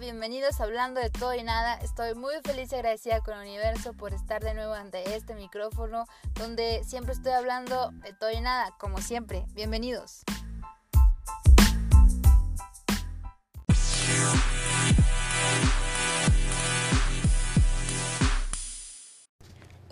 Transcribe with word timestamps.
Bienvenidos 0.00 0.58
a 0.58 0.64
Hablando 0.64 1.00
de 1.00 1.10
Todo 1.10 1.34
y 1.34 1.42
Nada. 1.42 1.74
Estoy 1.74 2.14
muy 2.14 2.34
feliz 2.42 2.72
y 2.72 2.76
agradecida 2.76 3.20
con 3.20 3.34
el 3.34 3.42
universo 3.42 3.92
por 3.92 4.14
estar 4.14 4.42
de 4.42 4.54
nuevo 4.54 4.72
ante 4.72 5.14
este 5.14 5.34
micrófono 5.34 6.06
donde 6.34 6.82
siempre 6.82 7.12
estoy 7.12 7.32
hablando 7.32 7.90
de 7.90 8.14
todo 8.14 8.30
y 8.30 8.40
nada, 8.40 8.74
como 8.78 9.02
siempre. 9.02 9.44
Bienvenidos. 9.52 10.24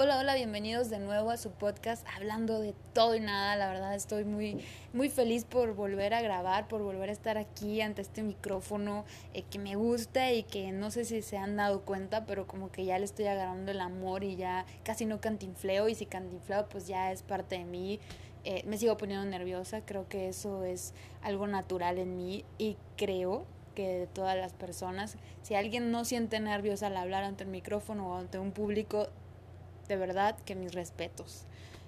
Hola, 0.03 0.19
hola, 0.19 0.35
bienvenidos 0.35 0.89
de 0.89 0.99
nuevo 0.99 1.31
a 1.31 1.37
su 1.37 1.51
podcast 1.51 2.07
hablando 2.17 2.59
de 2.59 2.75
todo 2.95 3.15
y 3.17 3.21
nada. 3.21 3.55
La 3.57 3.69
verdad 3.69 3.95
estoy 3.95 4.25
muy, 4.25 4.65
muy 4.95 5.11
feliz 5.11 5.45
por 5.45 5.75
volver 5.75 6.15
a 6.15 6.23
grabar, 6.23 6.69
por 6.69 6.81
volver 6.81 7.11
a 7.11 7.13
estar 7.13 7.37
aquí 7.37 7.83
ante 7.83 8.01
este 8.01 8.23
micrófono 8.23 9.05
eh, 9.35 9.43
que 9.43 9.59
me 9.59 9.77
gusta 9.77 10.33
y 10.33 10.45
que 10.45 10.73
no 10.73 10.91
sé 10.91 11.05
si 11.05 11.21
se 11.21 11.37
han 11.37 11.55
dado 11.57 11.83
cuenta, 11.83 12.25
pero 12.25 12.47
como 12.47 12.73
que 12.73 12.87
ya 12.87 12.99
le 12.99 13.05
estoy 13.05 13.27
agarrando 13.27 13.73
el 13.73 13.81
amor 13.83 14.25
y 14.25 14.37
ya 14.37 14.65
casi 14.85 15.05
no 15.05 15.21
cantinfleo 15.21 15.87
y 15.87 15.95
si 15.95 16.07
cantinfleo 16.07 16.67
pues 16.71 16.87
ya 16.87 17.13
es 17.13 17.23
parte 17.23 17.59
de 17.59 17.67
mí. 17.67 18.01
Eh, 18.45 18.63
me 18.65 18.79
sigo 18.79 18.97
poniendo 18.97 19.27
nerviosa, 19.27 19.83
creo 19.85 20.09
que 20.09 20.29
eso 20.31 20.65
es 20.65 20.95
algo 21.21 21.47
natural 21.47 21.99
en 21.99 22.17
mí 22.17 22.47
y 22.57 22.79
creo 22.97 23.45
que 23.75 23.87
de 23.87 24.07
todas 24.07 24.37
las 24.37 24.55
personas, 24.55 25.19
si 25.43 25.57
alguien 25.57 25.91
no 25.91 26.07
siente 26.07 26.41
nervios 26.41 26.83
al 26.83 26.97
hablar 26.97 27.23
ante 27.23 27.45
el 27.45 27.51
micrófono 27.51 28.09
o 28.09 28.17
ante 28.17 28.39
un 28.39 28.53
público, 28.53 29.09
de 29.91 29.97
verdad 29.97 30.37
que 30.45 30.55
mis 30.55 30.73
respetos, 30.73 31.43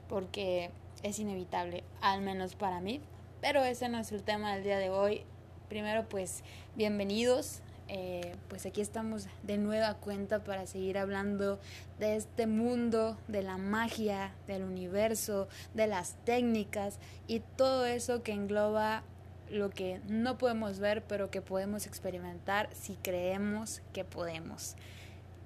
porque 0.09 0.71
es 1.05 1.21
inevitable, 1.21 1.85
al 2.01 2.21
menos 2.21 2.57
para 2.57 2.81
mí. 2.81 3.01
Pero 3.41 3.63
ese 3.63 3.89
no 3.89 3.99
es 3.99 4.11
el 4.11 4.25
tema 4.25 4.55
del 4.55 4.65
día 4.65 4.79
de 4.79 4.91
hoy. 4.91 5.23
Primero, 5.69 6.09
pues, 6.09 6.43
bienvenidos. 6.75 7.61
Eh, 7.87 8.35
pues 8.49 8.67
aquí 8.67 8.81
estamos 8.81 9.29
de 9.45 9.57
nueva 9.57 9.95
cuenta 9.95 10.43
para 10.43 10.67
seguir 10.67 10.99
hablando 10.99 11.61
de 12.01 12.17
este 12.17 12.49
mundo, 12.49 13.17
de 13.29 13.43
la 13.43 13.57
magia, 13.57 14.35
del 14.49 14.65
universo, 14.65 15.47
de 15.75 15.87
las 15.87 16.17
técnicas 16.25 16.99
y 17.29 17.41
todo 17.57 17.87
eso 17.87 18.25
que 18.25 18.33
engloba 18.33 19.05
lo 19.49 19.71
que 19.71 20.01
no 20.09 20.39
podemos 20.39 20.81
ver, 20.81 21.05
pero 21.05 21.31
que 21.31 21.41
podemos 21.41 21.87
experimentar 21.87 22.69
si 22.73 22.95
creemos 22.97 23.81
que 23.93 24.05
podemos. 24.05 24.75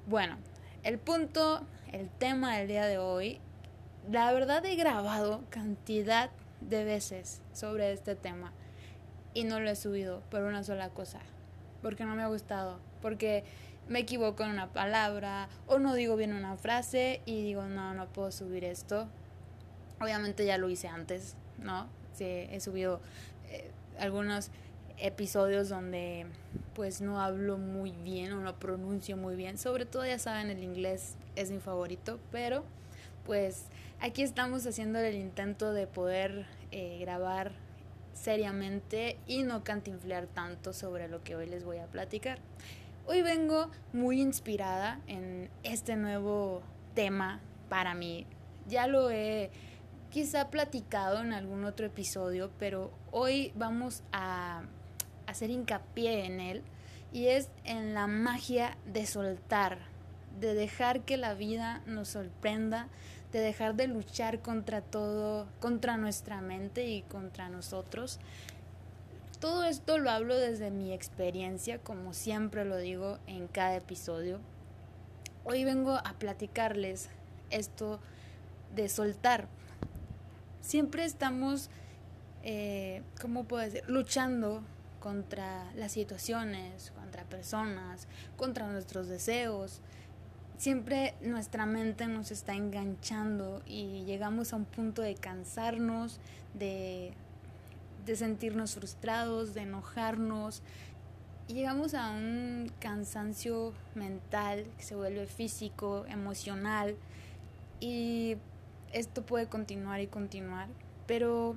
Bueno, 0.06 0.36
el 0.86 1.00
punto, 1.00 1.66
el 1.90 2.08
tema 2.08 2.58
del 2.58 2.68
día 2.68 2.86
de 2.86 2.98
hoy, 2.98 3.40
la 4.08 4.32
verdad 4.32 4.64
he 4.64 4.76
grabado 4.76 5.42
cantidad 5.50 6.30
de 6.60 6.84
veces 6.84 7.40
sobre 7.52 7.92
este 7.92 8.14
tema 8.14 8.52
y 9.34 9.42
no 9.42 9.58
lo 9.58 9.68
he 9.68 9.74
subido 9.74 10.20
por 10.30 10.42
una 10.42 10.62
sola 10.62 10.90
cosa, 10.90 11.18
porque 11.82 12.04
no 12.04 12.14
me 12.14 12.22
ha 12.22 12.28
gustado, 12.28 12.78
porque 13.02 13.42
me 13.88 13.98
equivoco 13.98 14.44
en 14.44 14.50
una 14.50 14.72
palabra 14.72 15.48
o 15.66 15.80
no 15.80 15.92
digo 15.92 16.14
bien 16.14 16.32
una 16.32 16.56
frase 16.56 17.20
y 17.26 17.42
digo, 17.42 17.64
no, 17.64 17.92
no 17.92 18.06
puedo 18.06 18.30
subir 18.30 18.62
esto. 18.62 19.08
Obviamente 20.00 20.46
ya 20.46 20.56
lo 20.56 20.68
hice 20.68 20.86
antes, 20.86 21.34
¿no? 21.58 21.88
Sí, 22.12 22.24
he 22.24 22.60
subido 22.60 23.00
eh, 23.50 23.72
algunos 23.98 24.52
episodios 24.98 25.68
donde 25.68 26.26
pues 26.74 27.00
no 27.00 27.20
hablo 27.20 27.58
muy 27.58 27.92
bien 27.92 28.32
o 28.32 28.40
no 28.40 28.58
pronuncio 28.58 29.16
muy 29.16 29.36
bien. 29.36 29.58
Sobre 29.58 29.86
todo 29.86 30.04
ya 30.06 30.18
saben, 30.18 30.50
el 30.50 30.62
inglés 30.62 31.16
es 31.34 31.50
mi 31.50 31.58
favorito, 31.58 32.18
pero 32.30 32.64
pues 33.24 33.64
aquí 34.00 34.22
estamos 34.22 34.66
haciendo 34.66 34.98
el 34.98 35.14
intento 35.14 35.72
de 35.72 35.86
poder 35.86 36.46
eh, 36.70 36.98
grabar 37.00 37.52
seriamente 38.12 39.18
y 39.26 39.42
no 39.42 39.64
cantinflear 39.64 40.26
tanto 40.26 40.72
sobre 40.72 41.08
lo 41.08 41.22
que 41.22 41.36
hoy 41.36 41.46
les 41.46 41.64
voy 41.64 41.78
a 41.78 41.86
platicar. 41.86 42.38
Hoy 43.06 43.22
vengo 43.22 43.70
muy 43.92 44.20
inspirada 44.20 45.00
en 45.06 45.48
este 45.62 45.96
nuevo 45.96 46.62
tema 46.94 47.40
para 47.68 47.94
mí. 47.94 48.26
Ya 48.66 48.86
lo 48.86 49.10
he 49.10 49.50
quizá 50.10 50.50
platicado 50.50 51.20
en 51.20 51.32
algún 51.32 51.64
otro 51.64 51.86
episodio, 51.86 52.50
pero 52.58 52.90
hoy 53.12 53.52
vamos 53.54 54.02
a 54.12 54.62
hacer 55.26 55.50
hincapié 55.50 56.24
en 56.26 56.40
él 56.40 56.62
y 57.12 57.28
es 57.28 57.48
en 57.64 57.94
la 57.94 58.06
magia 58.06 58.76
de 58.86 59.06
soltar, 59.06 59.78
de 60.40 60.54
dejar 60.54 61.02
que 61.02 61.16
la 61.16 61.34
vida 61.34 61.82
nos 61.86 62.08
sorprenda, 62.08 62.88
de 63.32 63.40
dejar 63.40 63.74
de 63.74 63.86
luchar 63.86 64.40
contra 64.40 64.80
todo, 64.80 65.46
contra 65.60 65.96
nuestra 65.96 66.40
mente 66.40 66.86
y 66.88 67.02
contra 67.02 67.48
nosotros. 67.48 68.18
Todo 69.40 69.64
esto 69.64 69.98
lo 69.98 70.10
hablo 70.10 70.36
desde 70.36 70.70
mi 70.70 70.92
experiencia, 70.92 71.78
como 71.78 72.14
siempre 72.14 72.64
lo 72.64 72.78
digo 72.78 73.18
en 73.26 73.48
cada 73.48 73.76
episodio. 73.76 74.40
Hoy 75.44 75.64
vengo 75.64 75.92
a 75.92 76.14
platicarles 76.18 77.08
esto 77.50 78.00
de 78.74 78.88
soltar. 78.88 79.48
Siempre 80.60 81.04
estamos, 81.04 81.70
eh, 82.42 83.02
¿cómo 83.20 83.44
puedo 83.44 83.62
decir?, 83.62 83.84
luchando 83.86 84.62
contra 85.06 85.72
las 85.76 85.92
situaciones, 85.92 86.90
contra 86.96 87.22
personas, 87.22 88.08
contra 88.36 88.66
nuestros 88.66 89.06
deseos. 89.06 89.80
Siempre 90.58 91.14
nuestra 91.20 91.64
mente 91.64 92.08
nos 92.08 92.32
está 92.32 92.54
enganchando 92.54 93.62
y 93.66 94.02
llegamos 94.04 94.52
a 94.52 94.56
un 94.56 94.64
punto 94.64 95.02
de 95.02 95.14
cansarnos, 95.14 96.18
de, 96.54 97.12
de 98.04 98.16
sentirnos 98.16 98.74
frustrados, 98.74 99.54
de 99.54 99.60
enojarnos. 99.60 100.60
Llegamos 101.46 101.94
a 101.94 102.10
un 102.10 102.72
cansancio 102.80 103.74
mental 103.94 104.66
que 104.76 104.82
se 104.82 104.96
vuelve 104.96 105.28
físico, 105.28 106.04
emocional. 106.08 106.96
Y 107.78 108.38
esto 108.92 109.24
puede 109.24 109.46
continuar 109.46 110.00
y 110.00 110.08
continuar. 110.08 110.66
Pero 111.06 111.54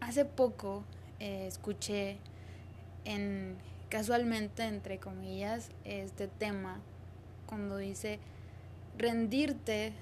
hace 0.00 0.24
poco 0.24 0.82
eh, 1.20 1.46
escuché 1.46 2.16
en 3.04 3.56
casualmente, 3.88 4.64
entre 4.64 4.98
comillas, 4.98 5.70
este 5.84 6.28
tema, 6.28 6.80
cuando 7.46 7.76
dice 7.76 8.18
rendirte 8.96 9.92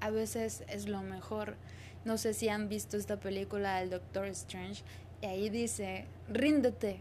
a 0.00 0.10
veces 0.10 0.64
es 0.68 0.86
lo 0.86 1.00
mejor. 1.02 1.56
No 2.04 2.18
sé 2.18 2.34
si 2.34 2.48
han 2.50 2.68
visto 2.68 2.98
esta 2.98 3.18
película 3.18 3.78
del 3.78 3.90
Doctor 3.90 4.26
Strange 4.26 4.82
y 5.22 5.26
ahí 5.26 5.48
dice, 5.48 6.04
ríndete, 6.28 6.98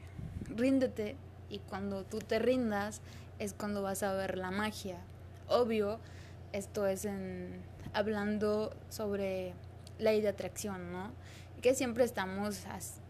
ríndete 0.56 1.17
y 1.50 1.59
cuando 1.59 2.06
tú 2.06 2.19
te 2.19 2.39
rindas 2.39 3.01
es 3.39 3.53
cuando 3.53 3.81
vas 3.81 4.03
a 4.03 4.13
ver 4.13 4.38
la 4.38 4.51
magia. 4.51 5.00
Obvio, 5.50 6.00
esto 6.53 6.88
es 6.88 7.03
en 7.03 7.62
hablando 7.94 8.73
sobre 8.89 9.53
ley 10.00 10.22
de 10.22 10.29
atracción, 10.29 10.94
¿no? 10.94 11.12
Que 11.62 11.75
siempre 11.75 12.06
estamos 12.06 12.66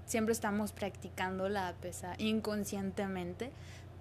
siempre 0.06 0.34
estamos 0.34 0.72
practicando 0.72 1.50
la 1.50 1.74
pesa 1.82 2.16
inconscientemente, 2.18 3.52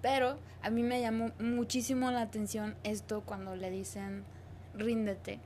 pero 0.01 0.37
a 0.61 0.69
mí 0.69 0.83
me 0.83 1.01
llamó 1.01 1.31
muchísimo 1.39 2.11
la 2.11 2.21
atención 2.21 2.75
esto 2.83 3.21
cuando 3.25 3.55
le 3.55 3.71
dicen 3.71 4.23
ríndete. 4.73 5.39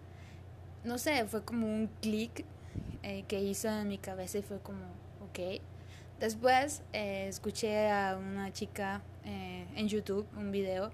No 0.83 0.97
sé, 0.97 1.25
fue 1.25 1.43
como 1.43 1.67
un 1.67 1.89
clic 2.01 2.45
eh, 3.03 3.23
que 3.27 3.41
hizo 3.41 3.67
en 3.69 3.87
mi 3.87 3.97
cabeza 3.97 4.37
y 4.37 4.41
fue 4.41 4.59
como, 4.59 4.85
ok. 5.29 5.61
Después 6.19 6.81
eh, 6.93 7.27
escuché 7.27 7.91
a 7.91 8.17
una 8.17 8.51
chica 8.51 9.01
eh, 9.25 9.67
en 9.75 9.87
YouTube, 9.87 10.25
un 10.35 10.51
video, 10.51 10.91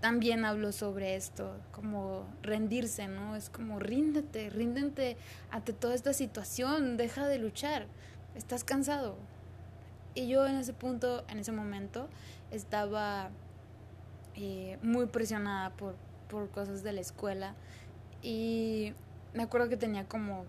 también 0.00 0.44
habló 0.44 0.72
sobre 0.72 1.16
esto, 1.16 1.56
como 1.72 2.24
rendirse, 2.42 3.08
¿no? 3.08 3.34
Es 3.34 3.50
como 3.50 3.78
ríndete, 3.78 4.48
ríndete 4.50 5.16
ante 5.50 5.72
toda 5.72 5.94
esta 5.94 6.12
situación, 6.12 6.96
deja 6.96 7.26
de 7.26 7.38
luchar, 7.38 7.86
estás 8.36 8.62
cansado. 8.62 9.16
Y 10.14 10.28
yo 10.28 10.46
en 10.46 10.56
ese 10.56 10.72
punto, 10.72 11.24
en 11.28 11.38
ese 11.38 11.52
momento, 11.52 12.08
estaba 12.50 13.30
eh, 14.36 14.78
muy 14.82 15.06
presionada 15.06 15.70
por, 15.70 15.96
por 16.28 16.48
cosas 16.50 16.82
de 16.82 16.92
la 16.92 17.00
escuela 17.00 17.54
y 18.22 18.94
me 19.34 19.42
acuerdo 19.42 19.68
que 19.68 19.76
tenía 19.76 20.06
como, 20.06 20.44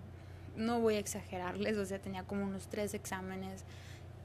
no 0.55 0.79
voy 0.79 0.95
a 0.95 0.99
exagerarles, 0.99 1.77
o 1.77 1.85
sea, 1.85 1.99
tenía 1.99 2.23
como 2.23 2.43
unos 2.43 2.67
tres 2.67 2.93
exámenes 2.93 3.63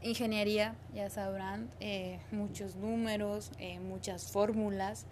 ingeniería, 0.05 0.77
ya 0.95 1.11
sabrán, 1.11 1.69
eh, 1.81 2.21
muchos 2.31 2.77
números, 2.77 3.51
eh, 3.59 3.81
muchas 3.81 4.31
fórmulas. 4.31 5.07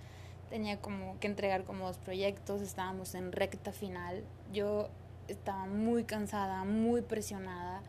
Tenía 0.50 0.80
como 0.80 1.18
que 1.18 1.26
entregar 1.26 1.64
como 1.64 1.86
dos 1.86 1.98
proyectos, 1.98 2.60
estábamos 2.60 3.14
en 3.14 3.32
recta 3.32 3.72
final. 3.72 4.22
Yo 4.52 4.90
estaba 5.28 5.66
muy 5.66 6.04
cansada, 6.04 6.64
muy 6.64 7.00
presionada. 7.00 7.82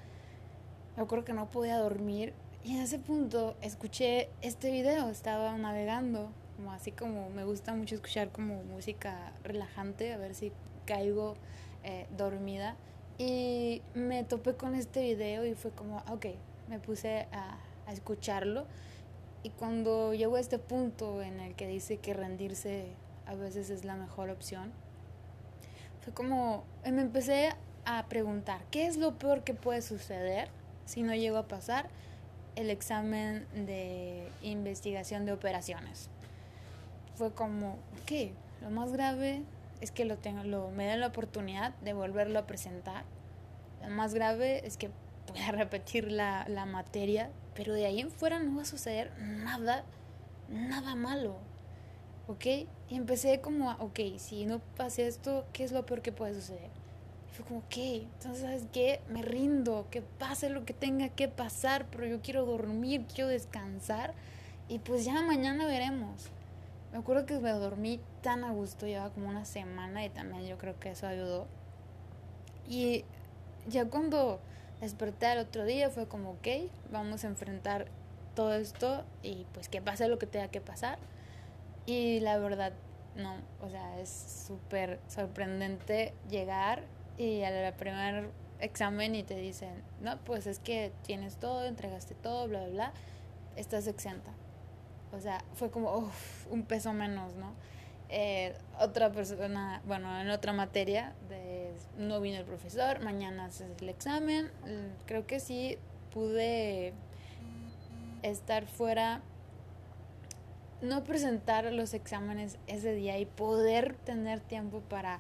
Me 0.96 1.04
acuerdo 1.04 1.26
que 1.26 1.34
no 1.34 1.52
podía 1.52 1.78
dormir 1.78 2.34
y 2.64 2.76
en 2.76 2.82
ese 2.82 3.00
punto 3.00 3.56
escuché 3.62 4.30
este 4.42 4.72
video, 4.72 5.10
estaba 5.10 5.58
navegando, 5.58 6.32
como 6.56 6.72
así 6.72 6.92
como 6.92 7.30
me 7.30 7.44
gusta 7.44 7.74
mucho 7.74 7.96
escuchar 7.96 8.30
como 8.30 8.64
música 8.64 9.34
relajante, 9.44 10.14
a 10.14 10.18
ver 10.18 10.34
si 10.34 10.54
caigo 10.86 11.36
eh, 11.84 12.08
dormida. 12.16 12.78
Y 13.18 13.82
me 13.94 14.24
topé 14.24 14.56
con 14.56 14.74
este 14.74 15.02
video 15.02 15.46
y 15.46 15.54
fue 15.56 15.72
como, 15.72 15.98
ok, 16.10 16.28
me 16.70 16.80
puse 16.80 17.28
a, 17.32 17.58
escucharlo 17.92 18.66
Y 19.44 19.50
cuando 19.50 20.14
llegó 20.14 20.38
a 20.38 20.40
este 20.40 20.58
punto 20.58 21.22
en 21.22 21.42
el 21.42 21.54
que 21.54 21.68
dice 21.68 21.98
que 21.98 22.14
rendirse 22.14 22.86
a 23.26 23.36
veces 23.36 23.70
es 23.70 23.86
la 23.86 23.96
mejor 23.96 24.30
opción, 24.30 24.72
fue 26.02 26.14
como, 26.14 26.66
me 26.84 27.02
empecé 27.02 27.50
a 27.86 28.06
preguntar, 28.08 28.62
¿qué 28.72 28.86
es 28.86 28.98
lo 28.98 29.18
peor 29.18 29.44
que 29.44 29.54
puede 29.54 29.82
suceder 29.82 30.50
si 30.86 31.04
no 31.04 31.16
llego 31.16 31.38
a 31.38 31.48
pasar 31.48 31.90
el 32.56 32.70
examen 32.70 33.48
de 33.54 34.28
investigación 34.42 35.26
de 35.26 35.32
operaciones? 35.32 36.10
Fue 37.16 37.32
como, 37.32 37.78
¿qué? 38.06 38.34
Lo 38.62 38.70
más 38.70 38.92
grave 38.92 39.44
es 39.82 39.92
que 39.92 40.06
lo 40.06 40.18
tengo, 40.18 40.44
lo, 40.44 40.70
me 40.72 40.86
den 40.86 41.00
la 41.00 41.08
oportunidad 41.08 41.74
de 41.76 41.94
volverlo 41.94 42.40
a 42.40 42.48
presentar. 42.48 43.06
Lo 43.82 43.90
más 43.90 44.14
grave 44.14 44.66
es 44.66 44.78
que 44.78 44.90
pueda 45.34 45.52
repetir 45.52 46.12
la, 46.12 46.46
la 46.48 46.66
materia, 46.66 47.30
pero 47.56 47.74
de 47.74 47.86
ahí 47.86 48.00
en 48.00 48.12
fuera 48.12 48.40
no 48.40 48.56
va 48.56 48.62
a 48.64 48.66
suceder 48.66 49.12
nada, 49.20 49.84
nada 50.50 50.96
malo. 50.96 51.38
¿Ok? 52.28 52.46
Y 52.90 52.96
empecé 52.96 53.42
como, 53.42 53.70
a, 53.70 53.76
ok, 53.80 54.00
si 54.18 54.46
no 54.46 54.60
pase 54.78 55.08
esto, 55.08 55.46
¿qué 55.52 55.64
es 55.64 55.72
lo 55.72 55.86
peor 55.86 56.02
que 56.02 56.12
puede 56.12 56.34
suceder? 56.34 56.70
Y 57.30 57.36
fue 57.36 57.46
como, 57.46 57.60
ok, 57.60 57.78
entonces, 57.78 58.42
¿sabes 58.42 58.64
qué? 58.72 59.02
Me 59.10 59.22
rindo, 59.22 59.88
que 59.92 60.02
pase 60.02 60.50
lo 60.50 60.64
que 60.64 60.74
tenga 60.74 61.10
que 61.10 61.28
pasar, 61.28 61.86
pero 61.92 62.06
yo 62.06 62.22
quiero 62.22 62.46
dormir, 62.46 63.06
quiero 63.14 63.30
descansar. 63.30 64.14
Y 64.70 64.80
pues 64.80 65.04
ya 65.04 65.22
mañana 65.22 65.66
veremos. 65.66 66.30
Me 66.94 67.00
acuerdo 67.00 67.26
que 67.26 67.38
me 67.40 67.52
dormí 67.52 68.00
tan 68.22 68.44
a 68.44 68.52
gusto, 68.52 68.86
llevaba 68.86 69.10
como 69.10 69.28
una 69.28 69.46
semana 69.46 70.06
y 70.06 70.10
también 70.10 70.46
yo 70.46 70.58
creo 70.58 70.80
que 70.80 70.92
eso 70.92 71.08
ayudó. 71.08 71.48
Y 72.70 73.04
ya 73.68 73.86
cuando 73.86 74.40
desperté 74.84 75.32
el 75.32 75.40
otro 75.40 75.66
día 75.66 75.90
fue 75.90 76.08
como, 76.08 76.32
ok, 76.32 76.48
vamos 76.92 77.24
a 77.24 77.28
enfrentar 77.28 77.88
todo 78.36 78.54
esto 78.54 79.04
y 79.22 79.46
pues 79.54 79.70
que 79.70 79.82
pase 79.82 80.08
lo 80.08 80.20
que 80.20 80.28
tenga 80.28 80.50
que 80.50 80.62
pasar. 80.62 81.00
Y 81.86 82.20
la 82.20 82.38
verdad, 82.38 82.74
no, 83.16 83.36
o 83.62 83.70
sea, 83.70 84.00
es 84.00 84.46
súper 84.48 85.00
sorprendente 85.08 86.14
llegar 86.30 86.84
y 87.18 87.44
al 87.44 87.74
primer 87.74 88.30
examen 88.60 89.16
y 89.16 89.24
te 89.24 89.36
dicen, 89.36 89.84
no, 90.02 90.18
pues 90.20 90.48
es 90.48 90.60
que 90.60 90.92
tienes 91.04 91.38
todo, 91.38 91.66
entregaste 91.66 92.16
todo, 92.16 92.48
bla, 92.48 92.62
bla, 92.62 92.70
bla, 92.70 92.94
estás 93.56 93.88
exenta. 93.88 94.32
O 95.12 95.20
sea, 95.20 95.44
fue 95.56 95.70
como 95.70 96.12
un 96.50 96.64
peso 96.64 96.94
menos, 96.94 97.36
¿no? 97.36 97.54
Eh, 98.10 98.54
otra 98.80 99.12
persona, 99.12 99.82
bueno, 99.86 100.20
en 100.20 100.30
otra 100.30 100.54
materia, 100.54 101.14
de, 101.30 101.43
no 101.98 102.20
vino 102.22 102.38
el 102.38 102.46
profesor, 102.46 103.02
mañana 103.02 103.46
haces 103.46 103.70
el 103.80 103.90
examen. 103.90 104.52
Creo 105.06 105.26
que 105.26 105.40
sí 105.40 105.78
pude 106.14 106.94
estar 108.22 108.66
fuera, 108.66 109.22
no 110.82 111.04
presentar 111.04 111.72
los 111.72 111.94
exámenes 111.94 112.58
ese 112.68 112.94
día 112.94 113.18
y 113.20 113.26
poder 113.26 113.96
tener 113.96 114.40
tiempo 114.40 114.82
para, 114.82 115.20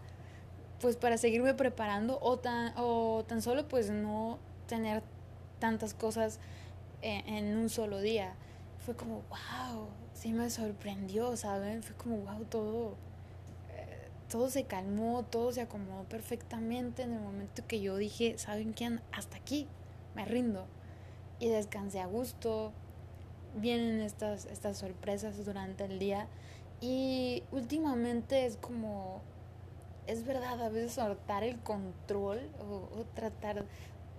pues, 0.80 0.98
para 0.98 1.18
seguirme 1.18 1.54
preparando 1.54 2.20
o 2.22 2.38
tan, 2.38 2.74
o 2.78 3.24
tan 3.28 3.42
solo, 3.42 3.68
pues, 3.68 3.90
no 3.90 4.40
tener 4.68 5.04
tantas 5.60 5.94
cosas 5.94 6.40
en, 7.02 7.28
en 7.28 7.58
un 7.58 7.70
solo 7.70 8.00
día 8.00 8.36
fue 8.84 8.96
como, 8.96 9.24
wow, 9.30 9.88
sí 10.14 10.34
me 10.34 10.50
sorprendió, 10.50 11.38
¿saben? 11.38 11.84
Fue 11.84 11.96
como, 11.96 12.18
wow, 12.18 12.44
todo, 12.46 12.90
eh, 12.92 12.96
todo 14.34 14.50
se 14.50 14.64
calmó, 14.64 15.22
todo 15.22 15.52
se 15.52 15.62
acomodó 15.62 16.06
perfectamente 16.06 17.04
en 17.04 17.14
el 17.14 17.20
momento 17.20 17.62
que 17.68 17.82
yo 17.82 17.98
dije, 17.98 18.36
¿saben 18.40 18.74
qué? 18.74 18.98
Hasta 19.12 19.38
aquí, 19.38 19.68
me 20.16 20.26
rindo. 20.26 20.66
Y 21.38 21.50
descansé 21.50 22.00
a 22.00 22.08
gusto, 22.08 22.72
vienen 23.56 24.02
estas, 24.02 24.46
estas 24.46 24.80
sorpresas 24.80 25.46
durante 25.46 25.86
el 25.86 26.00
día 26.00 26.26
y 26.82 27.44
últimamente 27.52 28.48
es 28.48 28.58
como, 28.58 29.22
es 30.08 30.26
verdad, 30.26 30.60
a 30.64 30.70
veces 30.70 30.94
soltar 30.94 31.44
el 31.44 31.60
control 31.60 32.40
o, 32.60 32.90
o 33.00 33.06
tratar 33.14 33.66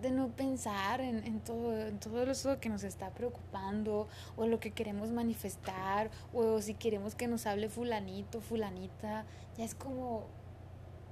de 0.02 0.10
no 0.10 0.28
pensar 0.28 1.00
en, 1.00 1.24
en, 1.24 1.40
todo, 1.40 1.76
en 1.76 1.98
todo 1.98 2.22
eso 2.30 2.60
que 2.60 2.68
nos 2.68 2.84
está 2.84 3.10
preocupando 3.10 4.08
o 4.36 4.46
lo 4.46 4.60
que 4.60 4.70
queremos 4.70 5.10
manifestar 5.10 6.10
o 6.32 6.60
si 6.60 6.74
queremos 6.74 7.14
que 7.14 7.26
nos 7.26 7.46
hable 7.46 7.68
fulanito, 7.68 8.40
fulanita. 8.40 9.24
Ya 9.56 9.64
es 9.64 9.74
como, 9.74 10.26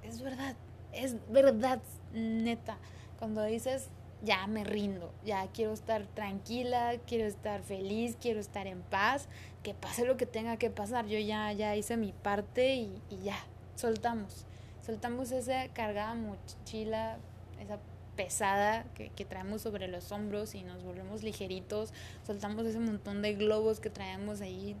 es 0.03 0.21
verdad, 0.21 0.55
es 0.91 1.15
verdad, 1.29 1.81
neta. 2.13 2.77
Cuando 3.17 3.43
dices, 3.43 3.89
ya 4.23 4.47
me 4.47 4.63
rindo, 4.63 5.13
ya 5.25 5.47
quiero 5.47 5.73
estar 5.73 6.05
tranquila, 6.07 6.93
quiero 7.07 7.25
estar 7.25 7.61
feliz, 7.61 8.17
quiero 8.19 8.39
estar 8.39 8.67
en 8.67 8.81
paz, 8.81 9.27
que 9.63 9.73
pase 9.73 10.05
lo 10.05 10.17
que 10.17 10.25
tenga 10.25 10.57
que 10.57 10.69
pasar. 10.69 11.07
Yo 11.07 11.19
ya, 11.19 11.51
ya 11.51 11.75
hice 11.75 11.97
mi 11.97 12.13
parte 12.13 12.75
y, 12.75 13.01
y 13.09 13.23
ya, 13.23 13.37
soltamos. 13.75 14.45
Soltamos 14.85 15.31
esa 15.31 15.69
cargada 15.69 16.13
mochila, 16.15 17.17
esa 17.59 17.79
pesada 18.15 18.85
que, 18.95 19.09
traemos 19.25 19.61
sobre 19.61 19.87
los 19.87 20.11
hombros 20.11 20.55
y 20.55 20.63
nos 20.63 20.83
volvemos 20.83 21.23
ligeritos, 21.23 21.93
soltamos 22.25 22.65
ese 22.65 22.79
montón 22.79 23.21
de 23.21 23.33
globos 23.33 23.79
que 23.79 23.89
traemos 23.89 24.41
ahí 24.41 24.75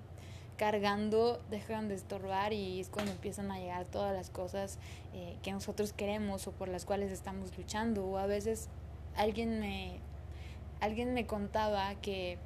cargando, 0.57 1.41
dejan 1.49 1.87
de 1.87 1.95
estorbar 1.95 2.53
y 2.53 2.79
es 2.79 2.89
cuando 2.89 3.11
empiezan 3.11 3.51
a 3.51 3.59
llegar 3.59 3.85
todas 3.85 4.13
las 4.13 4.29
cosas 4.29 4.77
eh, 5.13 5.37
que 5.41 5.51
nosotros 5.51 5.93
queremos 5.93 6.47
o 6.47 6.51
por 6.51 6.67
las 6.67 6.85
cuales 6.85 7.11
estamos 7.11 7.57
luchando. 7.57 8.05
O 8.05 8.17
a 8.17 8.27
veces 8.27 8.69
alguien 9.15 9.59
me, 9.59 9.99
alguien 10.79 11.13
me 11.13 11.25
contaba 11.25 11.95
que, 11.95 12.37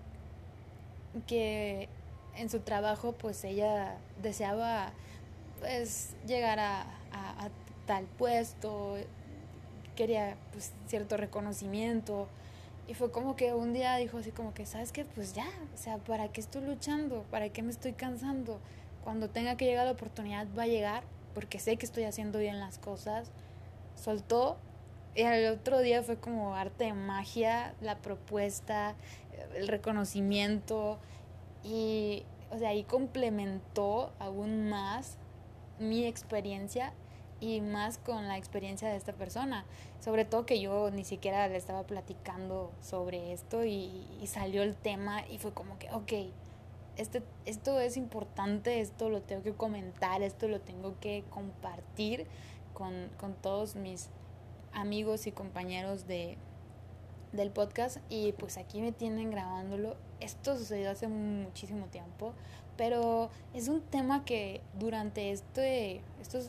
que 1.25 1.89
en 2.35 2.49
su 2.49 2.61
trabajo 2.61 3.11
pues 3.11 3.43
ella 3.43 3.97
deseaba 4.21 4.93
pues 5.59 6.15
llegar 6.25 6.59
a 6.59 6.85
tal 7.87 8.05
puesto, 8.05 8.97
quería 9.97 10.37
pues 10.53 10.71
cierto 10.87 11.17
reconocimiento 11.17 12.29
y 12.87 12.93
fue 12.93 13.11
como 13.11 13.35
que 13.35 13.53
un 13.53 13.73
día 13.73 13.97
dijo 13.97 14.17
así 14.17 14.31
como 14.31 14.53
que, 14.53 14.65
¿sabes 14.65 14.93
qué? 14.93 15.03
Pues 15.03 15.33
ya, 15.33 15.47
o 15.73 15.77
sea, 15.77 15.97
¿para 15.97 16.29
qué 16.29 16.39
estoy 16.39 16.61
luchando? 16.61 17.23
¿Para 17.29 17.49
qué 17.49 17.61
me 17.61 17.71
estoy 17.71 17.91
cansando? 17.91 18.59
Cuando 19.03 19.29
tenga 19.29 19.57
que 19.57 19.65
llegar 19.65 19.85
la 19.85 19.91
oportunidad 19.91 20.47
va 20.57 20.63
a 20.63 20.67
llegar 20.67 21.03
porque 21.33 21.59
sé 21.59 21.75
que 21.75 21.85
estoy 21.85 22.05
haciendo 22.05 22.39
bien 22.39 22.61
las 22.61 22.77
cosas. 22.77 23.29
Soltó 23.95 24.57
y 25.15 25.23
el 25.23 25.51
otro 25.51 25.79
día 25.79 26.01
fue 26.01 26.17
como 26.17 26.55
arte 26.55 26.85
de 26.85 26.93
magia, 26.93 27.73
la 27.81 27.97
propuesta, 27.97 28.95
el 29.55 29.67
reconocimiento 29.67 30.97
y, 31.63 32.23
o 32.51 32.57
sea, 32.57 32.69
ahí 32.69 32.83
complementó 32.83 34.13
aún 34.19 34.69
más 34.69 35.17
mi 35.79 36.05
experiencia 36.05 36.93
y 37.39 37.61
más 37.61 37.97
con 37.97 38.27
la 38.27 38.37
experiencia 38.37 38.89
de 38.89 38.97
esta 38.97 39.13
persona. 39.13 39.65
Sobre 39.99 40.25
todo 40.25 40.45
que 40.45 40.59
yo 40.59 40.91
ni 40.91 41.03
siquiera 41.03 41.47
le 41.47 41.57
estaba 41.57 41.83
platicando 41.83 42.71
sobre 42.81 43.33
esto 43.33 43.65
y, 43.65 44.05
salió 44.25 44.61
el 44.63 44.75
tema 44.75 45.25
y 45.27 45.37
fue 45.37 45.53
como 45.53 45.79
que, 45.79 45.89
ok, 45.91 46.31
este, 46.97 47.23
esto 47.45 47.79
es 47.79 47.95
importante, 47.95 48.81
esto 48.81 49.09
lo 49.09 49.21
tengo 49.21 49.43
que 49.43 49.53
comentar, 49.53 50.21
esto 50.21 50.47
lo 50.47 50.59
tengo 50.59 50.99
que 50.99 51.23
compartir 51.29 52.27
con, 52.73 53.09
con 53.19 53.33
todos 53.35 53.75
mis 53.75 54.09
amigos 54.73 55.27
y 55.27 55.31
compañeros 55.31 56.07
de, 56.07 56.37
del 57.31 57.51
podcast 57.51 57.97
y 58.09 58.31
pues 58.33 58.57
aquí 58.57 58.81
me 58.81 58.91
tienen 58.91 59.31
grabándolo. 59.31 59.95
Esto 60.19 60.57
sucedió 60.57 60.91
hace 60.91 61.07
muchísimo 61.07 61.85
tiempo, 61.87 62.33
pero 62.75 63.29
es 63.53 63.67
un 63.67 63.81
tema 63.81 64.25
que 64.25 64.61
durante 64.79 65.31
este, 65.31 66.01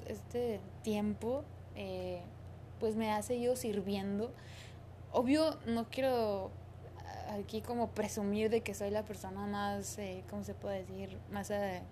este 0.06 0.60
tiempo 0.82 1.44
eh, 1.74 2.22
pues 2.80 2.96
me 2.96 3.12
ha 3.12 3.22
seguido 3.22 3.56
sirviendo. 3.56 4.32
Obvio, 5.12 5.58
no 5.66 5.86
quiero 5.88 6.50
aquí 7.30 7.60
como 7.60 7.88
presumir 7.90 8.50
de 8.50 8.62
que 8.62 8.74
soy 8.74 8.90
la 8.90 9.04
persona 9.04 9.46
más, 9.46 9.98
eh, 9.98 10.24
¿cómo 10.30 10.44
se 10.44 10.54
puede 10.54 10.84
decir? 10.84 11.18
Más 11.30 11.50
eh, 11.50 11.82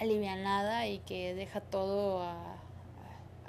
alivianada 0.00 0.86
y 0.86 0.98
que 1.00 1.34
deja 1.34 1.60
todo 1.60 2.22
a, 2.22 2.56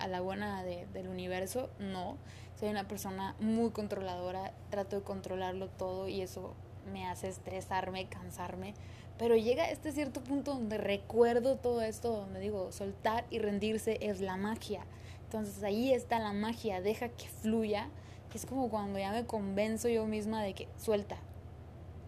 a 0.03 0.07
la 0.07 0.21
buena 0.21 0.63
de, 0.63 0.85
del 0.93 1.07
universo. 1.07 1.69
No, 1.79 2.17
soy 2.59 2.69
una 2.69 2.87
persona 2.87 3.35
muy 3.39 3.71
controladora, 3.71 4.53
trato 4.69 4.97
de 4.97 5.03
controlarlo 5.03 5.69
todo 5.69 6.07
y 6.07 6.21
eso 6.21 6.53
me 6.91 7.07
hace 7.07 7.29
estresarme, 7.29 8.07
cansarme 8.07 8.73
pero 9.17 9.35
llega 9.35 9.69
este 9.69 9.91
cierto 9.91 10.23
punto 10.23 10.53
donde 10.53 10.77
recuerdo 10.77 11.57
todo 11.57 11.81
esto, 11.81 12.11
donde 12.11 12.39
digo, 12.39 12.71
soltar 12.71 13.25
y 13.29 13.39
rendirse 13.39 13.97
es 14.01 14.21
la 14.21 14.37
magia. 14.37 14.85
Entonces 15.25 15.63
ahí 15.63 15.93
está 15.93 16.19
la 16.19 16.33
magia, 16.33 16.81
deja 16.81 17.09
que 17.09 17.27
fluya. 17.27 17.89
Es 18.33 18.47
como 18.47 18.69
cuando 18.69 18.97
ya 18.97 19.11
me 19.11 19.27
convenzo 19.27 19.89
yo 19.89 20.07
misma 20.07 20.41
de 20.41 20.55
que 20.55 20.67
suelta, 20.77 21.17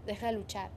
deja 0.07 0.25
de 0.27 0.33
luchar. 0.33 0.71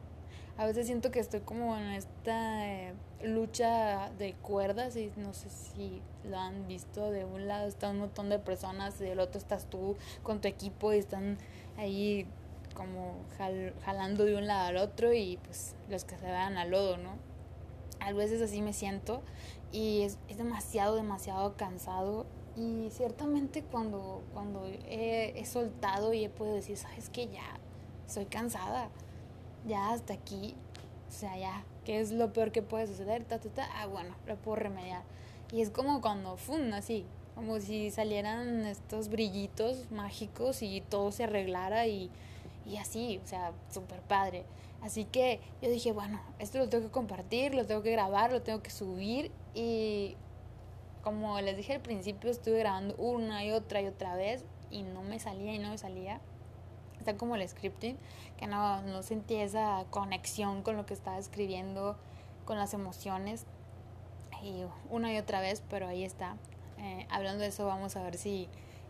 A 0.59 0.67
veces 0.67 0.87
siento 0.87 1.13
que 1.13 1.21
estoy 1.21 1.39
como 1.41 1.77
en 1.77 1.93
esta 1.93 2.69
eh, 2.69 2.93
lucha 3.23 4.11
de 4.19 4.35
cuerdas 4.35 4.97
y 4.97 5.13
no 5.17 5.33
sé 5.33 5.49
si 5.51 6.03
lo 6.25 6.37
han 6.37 6.67
visto. 6.67 7.13
De 7.13 7.25
un 7.25 7.47
lado 7.47 7.69
está 7.69 7.91
un 7.91 8.01
montón 8.01 8.29
de 8.29 8.41
personas 8.41 9.01
y 9.01 9.05
del 9.05 9.21
otro 9.21 9.39
estás 9.39 9.71
tú 9.71 9.97
con 10.25 10.41
tu 10.41 10.49
equipo 10.49 10.93
y 10.93 10.99
están 10.99 11.39
ahí 11.77 12.27
como 12.75 13.15
jalando 13.85 14.25
de 14.25 14.35
un 14.35 14.49
lado 14.49 14.67
al 14.67 14.77
otro 14.79 15.13
y 15.13 15.37
pues 15.45 15.77
los 15.89 16.05
que 16.05 16.19
se 16.19 16.27
vean 16.27 16.59
al 16.59 16.71
lodo, 16.71 16.97
¿no? 16.97 17.13
A 18.01 18.13
veces 18.13 18.43
así 18.43 18.61
me 18.61 18.73
siento 18.73 19.23
y 19.71 20.03
es, 20.03 20.19
es 20.29 20.39
demasiado, 20.39 20.97
demasiado 20.97 21.57
cansado 21.57 22.27
y 22.57 22.89
ciertamente 22.91 23.63
cuando, 23.63 24.25
cuando 24.35 24.67
he, 24.67 25.39
he, 25.39 25.47
soltado 25.47 26.13
y 26.13 26.25
he 26.25 26.31
podido 26.31 26.57
decir, 26.57 26.77
sabes 26.77 27.11
que 27.11 27.29
ya, 27.29 27.61
soy 28.09 28.25
cansada, 28.27 28.91
ya 29.67 29.93
hasta 29.93 30.15
aquí, 30.15 30.55
o 31.09 31.13
sea, 31.13 31.37
ya, 31.39 31.65
¿qué 31.85 32.01
es 32.01 32.13
lo 32.13 32.33
peor 32.33 32.53
que 32.53 32.63
puede 32.63 32.87
suceder? 32.87 33.25
Ta, 33.25 33.39
ta, 33.39 33.49
ta. 33.49 33.69
Ah, 33.75 33.87
bueno, 33.87 34.15
lo 34.27 34.37
puedo 34.37 34.57
remediar. 34.57 35.03
Y 35.53 35.63
es 35.63 35.71
como 35.71 36.01
cuando, 36.01 36.37
¡fum! 36.37 36.73
así, 36.75 37.07
como 37.35 37.61
si 37.61 37.91
salieran 37.91 38.67
estos 38.67 39.09
brillitos 39.09 39.91
mágicos 39.91 40.63
y 40.63 40.81
todo 40.83 41.13
se 41.13 41.25
arreglara 41.25 41.87
y, 41.87 42.11
y 42.67 42.77
así, 42.77 43.21
o 43.25 43.27
sea, 43.27 43.53
súper 43.71 44.01
padre. 44.01 44.45
Así 44.83 45.05
que 45.05 45.41
yo 45.61 45.71
dije, 45.71 45.93
bueno, 45.93 46.21
esto 46.39 46.59
lo 46.59 46.69
tengo 46.69 46.85
que 46.85 46.91
compartir, 46.91 47.55
lo 47.55 47.67
tengo 47.67 47.83
que 47.83 47.91
grabar, 47.91 48.33
lo 48.33 48.43
tengo 48.43 48.63
que 48.63 48.71
subir 48.71 49.33
y 49.55 50.17
como 51.03 51.41
les 51.41 51.57
dije 51.57 51.75
al 51.75 51.81
principio, 51.81 52.31
estuve 52.31 52.59
grabando 52.59 52.95
una 52.97 53.45
y 53.45 53.53
otra 53.53 53.81
y 53.81 53.87
otra 53.87 54.15
vez 54.15 54.45
y 54.71 54.83
no 54.83 55.03
me 55.03 55.19
salía 55.19 55.55
y 55.55 55.59
no 55.59 55.71
me 55.71 55.79
salía. 55.79 56.21
Como 57.17 57.37
el 57.37 57.49
scripting, 57.49 57.97
que 58.37 58.47
no, 58.47 58.83
no 58.83 59.03
sentí 59.03 59.37
esa 59.37 59.85
conexión 59.91 60.63
con 60.63 60.77
lo 60.77 60.87
que 60.87 60.95
estaba 60.95 61.19
escribiendo, 61.19 61.97
con 62.45 62.59
las 62.59 62.75
emociones. 62.75 63.47
Y 64.43 64.65
una 64.91 65.13
y 65.13 65.19
otra 65.19 65.41
vez, 65.41 65.63
pero 65.69 65.89
ahí 65.89 66.05
está. 66.05 66.37
Eh, 66.79 67.07
hablando 67.11 67.43
de 67.43 67.49
eso, 67.49 67.67
vamos 67.67 67.97
a 67.97 68.03
ver 68.03 68.17
si 68.17 68.49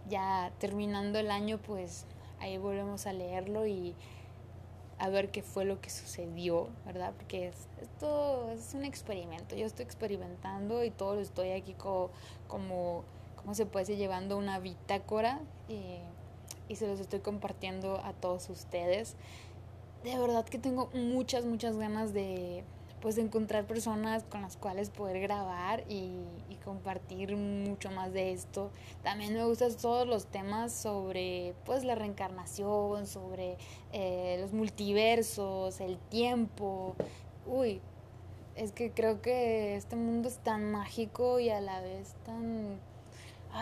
ya 0.08 0.52
terminando 0.58 1.18
el 1.18 1.30
año, 1.30 1.58
pues 1.58 2.06
ahí 2.40 2.58
volvemos 2.58 3.06
a 3.06 3.12
leerlo 3.12 3.66
y 3.66 3.94
a 4.98 5.08
ver 5.08 5.30
qué 5.30 5.42
fue 5.42 5.64
lo 5.64 5.80
que 5.80 5.90
sucedió, 5.90 6.68
¿verdad? 6.84 7.12
Porque 7.16 7.48
es, 7.48 7.68
esto 7.80 8.50
es 8.50 8.74
un 8.74 8.84
experimento, 8.84 9.54
yo 9.56 9.64
estoy 9.64 9.84
experimentando 9.84 10.84
y 10.84 10.90
todo 10.90 11.14
lo 11.14 11.20
estoy 11.20 11.52
aquí 11.52 11.74
como, 11.74 12.10
como 12.48 13.04
¿cómo 13.48 13.54
se 13.54 13.64
puede 13.64 13.86
decir? 13.86 13.98
Llevando 13.98 14.36
una 14.36 14.58
bitácora 14.58 15.40
y, 15.68 16.00
y 16.68 16.76
se 16.76 16.86
los 16.86 17.00
estoy 17.00 17.20
compartiendo 17.20 18.00
a 18.04 18.12
todos 18.12 18.48
ustedes. 18.50 19.16
De 20.04 20.18
verdad 20.18 20.44
que 20.44 20.58
tengo 20.58 20.90
muchas, 20.94 21.44
muchas 21.44 21.76
ganas 21.76 22.12
de, 22.12 22.64
pues 23.00 23.18
encontrar 23.18 23.66
personas 23.66 24.24
con 24.24 24.42
las 24.42 24.56
cuales 24.56 24.90
poder 24.90 25.20
grabar 25.20 25.84
y, 25.88 26.24
compartir 26.64 27.34
mucho 27.34 27.90
más 27.90 28.12
de 28.12 28.32
esto. 28.32 28.70
También 29.02 29.32
me 29.32 29.42
gustan 29.42 29.74
todos 29.74 30.06
los 30.06 30.26
temas 30.26 30.70
sobre 30.70 31.54
pues 31.64 31.82
la 31.82 31.94
reencarnación, 31.94 33.06
sobre 33.06 33.56
eh, 33.94 34.36
los 34.38 34.52
multiversos, 34.52 35.80
el 35.80 35.96
tiempo. 35.96 36.94
Uy, 37.46 37.80
es 38.54 38.72
que 38.72 38.90
creo 38.90 39.22
que 39.22 39.76
este 39.76 39.96
mundo 39.96 40.28
es 40.28 40.36
tan 40.38 40.70
mágico 40.70 41.40
y 41.40 41.48
a 41.48 41.62
la 41.62 41.80
vez 41.80 42.14
tan... 42.26 42.78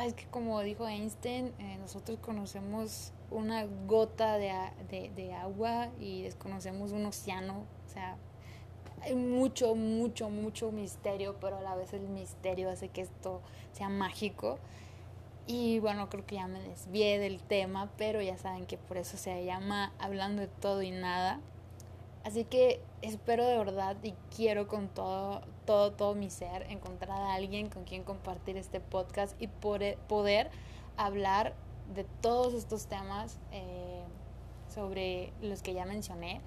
es 0.05 0.15
que 0.15 0.27
como 0.27 0.61
dijo 0.61 0.87
Einstein, 0.87 1.53
eh, 1.59 1.77
nosotros 1.81 2.19
conocemos 2.21 3.13
una 3.31 3.67
gota 3.87 4.39
de, 4.39 4.53
de, 4.91 5.11
de 5.11 5.35
agua 5.35 5.89
y 5.99 6.23
desconocemos 6.23 6.93
un 6.93 7.07
océano. 7.07 7.65
O 7.87 7.93
sea, 7.93 8.17
hay 9.03 9.15
mucho, 9.15 9.75
mucho, 9.75 10.31
mucho 10.31 10.73
misterio, 10.73 11.37
pero 11.41 11.59
a 11.59 11.61
la 11.63 11.75
vez 11.75 11.93
el 11.93 12.09
misterio 12.09 12.71
hace 12.71 12.89
que 12.89 13.03
esto 13.03 13.41
sea 13.73 13.89
mágico. 13.89 14.59
Y 15.47 15.79
bueno, 15.79 16.09
creo 16.09 16.27
que 16.27 16.35
ya 16.37 16.49
me 16.49 16.61
desvié 16.61 17.21
del 17.21 17.41
tema, 17.41 17.91
pero 17.97 18.21
ya 18.21 18.37
saben 18.37 18.67
que 18.67 18.79
por 18.79 18.97
eso 18.97 19.17
se 19.17 19.45
llama 19.45 19.93
Hablando 19.99 20.43
de 20.43 20.49
todo 20.49 20.83
y 20.83 20.91
nada. 20.91 21.41
Así 22.25 22.45
que 22.45 22.81
espero 23.03 23.47
de 23.47 23.57
verdad 23.57 23.97
y 24.03 24.13
quiero 24.35 24.67
con 24.67 24.89
todo, 24.89 25.43
todo, 25.67 25.93
todo 25.93 26.15
mi 26.15 26.31
ser 26.31 26.63
encontrar 26.71 27.21
a 27.21 27.35
alguien 27.35 27.69
con 27.69 27.85
quien 27.85 28.05
compartir 28.05 28.57
este 28.57 28.81
podcast 28.81 29.41
y 29.41 29.49
poder 29.49 30.51
hablar 30.97 31.55
de 31.95 32.05
todos 32.23 32.55
estos 32.55 32.87
temas 32.87 33.39
eh, 33.53 34.03
sobre 34.73 35.33
los 35.43 35.63
que 35.63 35.75
ya 35.75 35.85
mencioné 35.85 36.41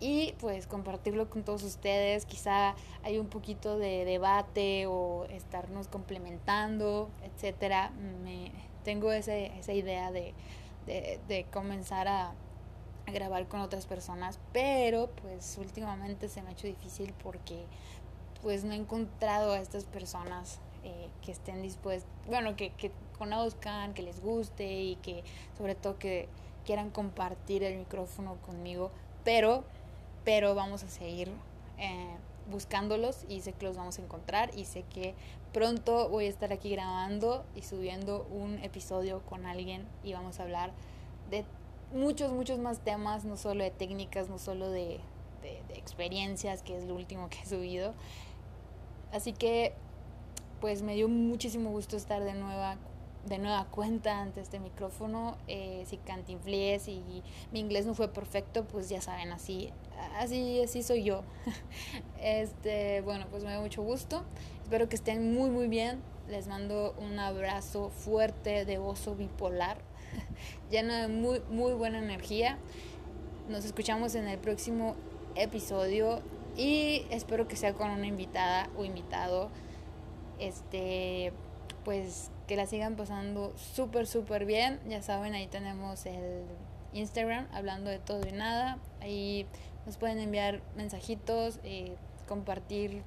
y 0.00 0.34
pues 0.38 0.66
compartirlo 0.66 1.28
con 1.28 1.42
todos 1.42 1.62
ustedes. 1.62 2.24
Quizá 2.24 2.74
hay 3.02 3.18
un 3.18 3.26
poquito 3.26 3.78
de 3.78 4.04
debate 4.04 4.86
o 4.86 5.24
estarnos 5.30 5.88
complementando, 5.88 7.10
etcétera. 7.24 7.90
Me, 8.22 8.52
tengo 8.84 9.12
ese, 9.12 9.46
esa 9.58 9.72
idea 9.72 10.12
de, 10.12 10.34
de, 10.86 11.46
comenzar 11.52 12.08
a, 12.08 12.32
grabar 13.06 13.48
con 13.48 13.60
otras 13.60 13.86
personas, 13.86 14.38
pero 14.52 15.08
pues 15.22 15.56
últimamente 15.58 16.28
se 16.28 16.42
me 16.42 16.50
ha 16.50 16.52
hecho 16.52 16.66
difícil 16.66 17.14
porque 17.22 17.64
pues 18.42 18.64
no 18.64 18.72
he 18.72 18.76
encontrado 18.76 19.52
a 19.52 19.58
estas 19.60 19.84
personas 19.84 20.60
eh, 20.84 21.08
que 21.22 21.32
estén 21.32 21.62
dispuestas, 21.62 22.10
bueno, 22.26 22.56
que, 22.56 22.70
que 22.70 22.92
conozcan, 23.18 23.94
que 23.94 24.02
les 24.02 24.20
guste 24.20 24.82
y 24.82 24.96
que 24.96 25.24
sobre 25.56 25.74
todo 25.74 25.98
que 25.98 26.28
quieran 26.64 26.90
compartir 26.90 27.62
el 27.64 27.78
micrófono 27.78 28.36
conmigo, 28.42 28.90
pero 29.24 29.64
pero 30.28 30.54
vamos 30.54 30.82
a 30.82 30.88
seguir 30.88 31.30
eh, 31.78 32.16
buscándolos 32.50 33.24
y 33.30 33.40
sé 33.40 33.54
que 33.54 33.64
los 33.64 33.78
vamos 33.78 33.98
a 33.98 34.02
encontrar 34.02 34.50
y 34.54 34.66
sé 34.66 34.82
que 34.82 35.14
pronto 35.54 36.10
voy 36.10 36.26
a 36.26 36.28
estar 36.28 36.52
aquí 36.52 36.68
grabando 36.68 37.46
y 37.56 37.62
subiendo 37.62 38.26
un 38.30 38.58
episodio 38.58 39.22
con 39.24 39.46
alguien 39.46 39.86
y 40.04 40.12
vamos 40.12 40.38
a 40.38 40.42
hablar 40.42 40.72
de 41.30 41.46
muchos, 41.94 42.30
muchos 42.30 42.58
más 42.58 42.80
temas, 42.80 43.24
no 43.24 43.38
solo 43.38 43.64
de 43.64 43.70
técnicas, 43.70 44.28
no 44.28 44.38
solo 44.38 44.70
de, 44.70 45.00
de, 45.40 45.62
de 45.68 45.78
experiencias, 45.78 46.62
que 46.62 46.76
es 46.76 46.84
lo 46.84 46.94
último 46.94 47.30
que 47.30 47.38
he 47.40 47.46
subido. 47.46 47.94
Así 49.12 49.32
que 49.32 49.74
pues 50.60 50.82
me 50.82 50.94
dio 50.94 51.08
muchísimo 51.08 51.70
gusto 51.70 51.96
estar 51.96 52.22
de 52.24 52.34
nueva 52.34 52.76
de 53.26 53.38
nueva 53.38 53.66
cuenta 53.66 54.20
ante 54.20 54.40
este 54.40 54.58
micrófono. 54.58 55.36
Eh, 55.48 55.84
si 55.86 55.98
cantinflés 55.98 56.88
y 56.88 57.22
mi 57.52 57.60
inglés 57.60 57.86
no 57.86 57.94
fue 57.94 58.08
perfecto, 58.08 58.64
pues 58.64 58.88
ya 58.88 59.00
saben, 59.00 59.32
así, 59.32 59.70
así, 60.16 60.62
así 60.62 60.82
soy 60.82 61.04
yo. 61.04 61.22
este, 62.20 63.00
bueno, 63.02 63.26
pues 63.30 63.44
me 63.44 63.50
da 63.50 63.60
mucho 63.60 63.82
gusto. 63.82 64.24
Espero 64.62 64.88
que 64.88 64.96
estén 64.96 65.34
muy, 65.34 65.50
muy 65.50 65.68
bien. 65.68 66.00
Les 66.28 66.46
mando 66.46 66.94
un 66.98 67.18
abrazo 67.18 67.90
fuerte 67.90 68.64
de 68.64 68.78
oso 68.78 69.14
bipolar, 69.14 69.78
lleno 70.70 70.94
de 70.94 71.08
muy, 71.08 71.40
muy 71.50 71.72
buena 71.72 71.98
energía. 71.98 72.58
Nos 73.48 73.64
escuchamos 73.64 74.14
en 74.14 74.28
el 74.28 74.38
próximo 74.38 74.94
episodio 75.36 76.20
y 76.58 77.06
espero 77.10 77.46
que 77.46 77.56
sea 77.56 77.72
con 77.72 77.90
una 77.90 78.06
invitada 78.06 78.68
o 78.76 78.84
invitado. 78.84 79.48
Este, 80.40 81.32
pues 81.84 82.30
que 82.48 82.56
la 82.56 82.66
sigan 82.66 82.96
pasando 82.96 83.52
súper, 83.56 84.06
súper 84.06 84.44
bien. 84.44 84.80
Ya 84.88 85.00
saben, 85.00 85.34
ahí 85.34 85.46
tenemos 85.46 86.04
el 86.04 86.44
Instagram, 86.92 87.46
hablando 87.52 87.90
de 87.90 88.00
todo 88.00 88.26
y 88.28 88.32
nada. 88.32 88.78
Ahí 89.00 89.46
nos 89.86 89.96
pueden 89.96 90.18
enviar 90.18 90.60
mensajitos, 90.76 91.60
eh, 91.62 91.96
compartir 92.26 93.02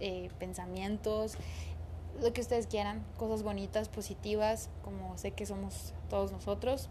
eh, 0.00 0.30
pensamientos, 0.40 1.36
lo 2.20 2.32
que 2.32 2.40
ustedes 2.40 2.66
quieran, 2.66 3.04
cosas 3.16 3.44
bonitas, 3.44 3.88
positivas, 3.88 4.68
como 4.82 5.16
sé 5.16 5.30
que 5.30 5.46
somos 5.46 5.94
todos 6.10 6.32
nosotros. 6.32 6.88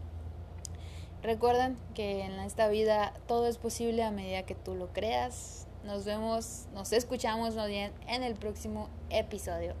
Recuerden 1.22 1.76
que 1.94 2.24
en 2.24 2.32
esta 2.40 2.68
vida 2.68 3.12
todo 3.26 3.46
es 3.46 3.58
posible 3.58 4.02
a 4.02 4.10
medida 4.10 4.44
que 4.44 4.54
tú 4.54 4.74
lo 4.74 4.92
creas. 4.92 5.68
Nos 5.84 6.04
vemos, 6.04 6.66
nos 6.74 6.92
escuchamos 6.92 7.54
más 7.56 7.68
bien 7.68 7.92
en 8.06 8.22
el 8.22 8.34
próximo 8.34 8.88
episodio. 9.10 9.74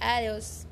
Adiós. 0.00 0.66